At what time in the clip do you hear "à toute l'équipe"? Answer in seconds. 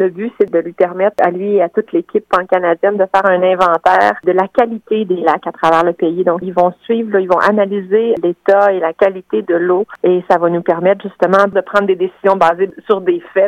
1.62-2.24